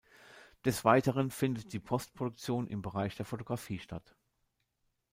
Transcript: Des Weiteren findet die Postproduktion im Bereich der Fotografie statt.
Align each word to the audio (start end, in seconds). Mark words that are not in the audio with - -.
Des 0.65 0.83
Weiteren 0.83 1.29
findet 1.29 1.73
die 1.73 1.79
Postproduktion 1.79 2.65
im 2.65 2.81
Bereich 2.81 3.15
der 3.17 3.25
Fotografie 3.27 3.77
statt. 3.77 4.15